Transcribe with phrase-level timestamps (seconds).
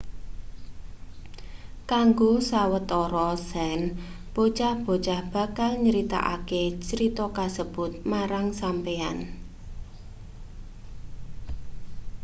[1.91, 3.79] kanggo sawetara sen
[4.33, 9.17] bocah-bocah bakal nyritakake crita kasebut marang sampeyan